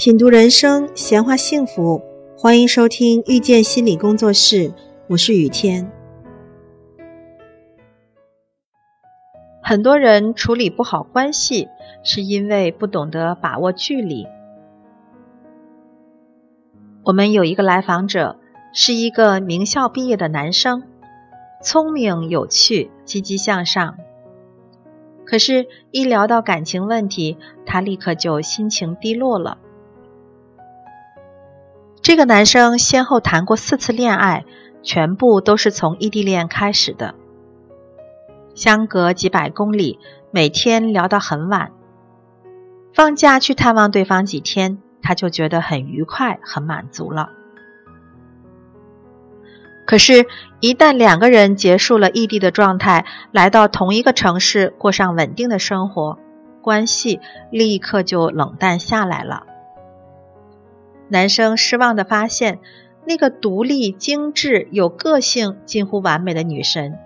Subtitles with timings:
[0.00, 2.00] 品读人生，闲话幸福，
[2.34, 4.72] 欢迎收听遇见心理工作室，
[5.08, 5.92] 我是雨天。
[9.62, 11.68] 很多人处理不好关系，
[12.02, 14.26] 是因为不懂得把握距离。
[17.04, 18.38] 我们有一个来访者，
[18.72, 20.82] 是一个名校毕业的男生，
[21.62, 23.98] 聪明有趣，积极向上。
[25.26, 27.36] 可是，一聊到感情问题，
[27.66, 29.58] 他立刻就心情低落了。
[32.02, 34.46] 这个男生先后谈过四次恋爱，
[34.82, 37.14] 全部都是从异地恋开始的，
[38.54, 39.98] 相隔几百公里，
[40.30, 41.72] 每天聊到很晚。
[42.94, 47.30] 放假去探望对方几天，他就觉得很愉快、很满足了。
[49.86, 50.26] 可是，
[50.60, 56.18] 一旦两个人结束了异地的状态，来到同一个城市过上稳定的生活，
[56.62, 59.44] 关系立刻就冷淡下来了。
[61.10, 62.60] 男生失望的发现，
[63.04, 66.98] 那个独立、精致、有个性、近乎完美的女神，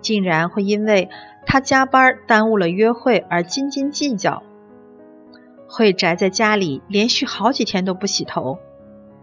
[0.00, 1.08] 竟然会因为
[1.46, 4.42] 他加班耽误了约会而斤斤计较，
[5.68, 8.58] 会宅在家里连续好几天都不洗头。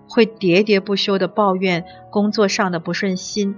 [0.08, 3.58] 会喋喋不休的抱怨工作上的不顺心，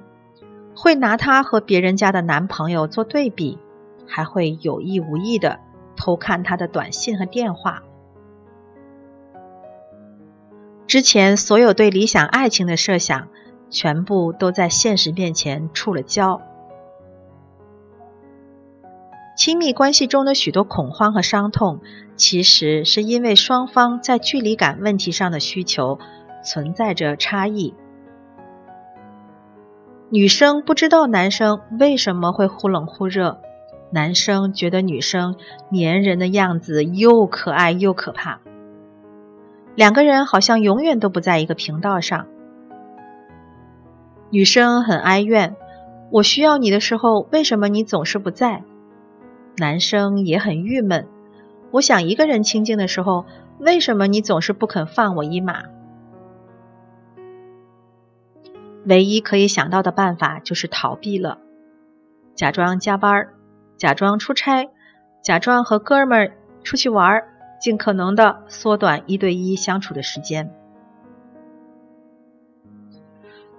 [0.76, 3.58] 会拿他和别人家的男朋友做对比，
[4.05, 5.59] 还会有意无意的
[5.95, 7.83] 偷看他的短信和电话。
[10.92, 13.30] 之前所有对理想爱情的设想，
[13.70, 16.42] 全部都在现实面前触了礁。
[19.38, 21.80] 亲密关系中的许多恐慌和伤痛，
[22.17, 25.98] 其实是因为双方在距离感问题上的需求。
[26.44, 27.73] 存在着差异。
[30.09, 33.39] 女生不知道男生为什么会忽冷忽热，
[33.92, 35.38] 男生觉得女生
[35.72, 38.42] 粘人的样子又可爱又可怕。
[39.75, 42.27] 两个人好像永远都不在一个频道上。
[44.30, 45.55] 女生很哀怨，
[46.11, 48.64] 我需要你的时候，为什么你总是不在？
[49.58, 51.08] 男生也很郁闷，
[51.71, 53.26] 我想一个人清静的时候，
[53.59, 55.64] 为什么你总是不肯放我一马？
[58.86, 61.38] 唯一可以想到的办法就是逃避了，
[62.33, 63.27] 假装加班，
[63.77, 64.70] 假装出差，
[65.21, 66.32] 假装和哥们儿
[66.64, 67.23] 出去玩，
[67.61, 70.52] 尽可能的缩短一对一相处的时间。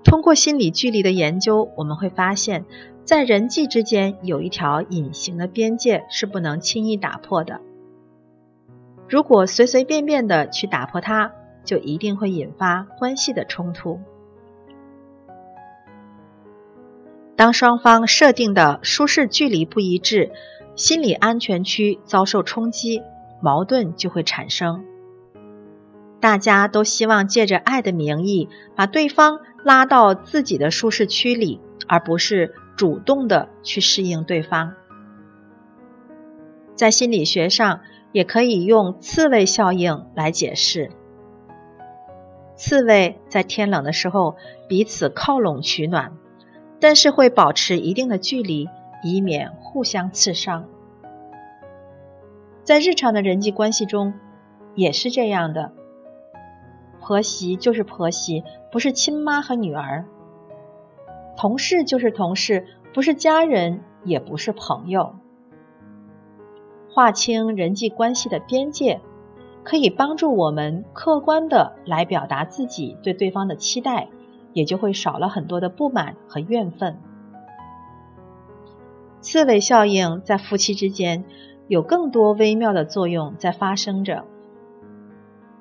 [0.04, 2.66] 通过心理距离的研究，我们会发现，
[3.04, 7.60] 在人际之间有一条隐形的边界是不能轻易打破的。
[9.08, 11.32] 如果随随便便的去打破它，
[11.64, 14.00] 就一定会引发关系的冲突。
[17.36, 20.32] 当双方设定的舒适距离不一致，
[20.76, 23.02] 心理安全区遭受冲击，
[23.42, 24.84] 矛盾就会产生。
[26.20, 34.72] 大家都希望借着爱的名义把对方拉到自己的舒适区里，而不是主动的去适应对方。
[36.74, 37.80] 在心理学上，
[38.12, 40.90] 也可以用刺猬效应来解释。
[42.56, 44.36] 刺猬在天冷的时候
[44.68, 46.16] 彼此靠拢取暖。
[46.84, 48.68] 但是会保持一定的距离，
[49.04, 50.68] 以免互相刺伤。
[52.64, 54.14] 在日常的人际关系中，
[54.74, 55.72] 也是这样的。
[57.00, 60.04] 婆媳就是婆媳，不是亲妈和女儿；
[61.36, 65.16] 同事就是同事，不是家人，也不是朋友。
[66.90, 69.00] 划清人际关系的边界，
[69.64, 74.08] 可以帮助我们客观的来表达自己对对方的期待。
[74.54, 76.98] 也就会少了很多的不满和怨愤。
[79.22, 81.24] 刺猬效应在夫妻之间
[81.68, 84.24] 有更多微妙的作用在发生着。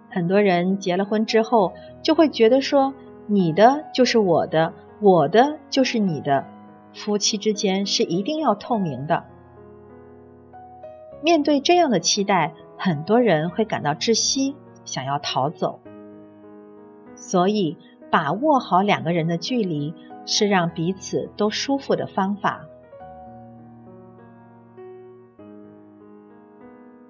[0.09, 2.93] 很多人结了婚之后就会觉得说，
[3.27, 6.45] 你的就是我的，我的就是你的，
[6.93, 9.23] 夫妻之间是一定要透明的。
[11.21, 14.55] 面对这样的期待，很多人会感到窒息，
[14.85, 15.79] 想要逃走。
[17.15, 17.77] 所以。
[18.11, 19.93] 把握好两个人的距离，
[20.25, 22.65] 是让彼此都舒服的方法。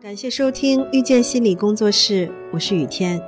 [0.01, 3.21] 感谢收听遇见心理工作室，我是雨天。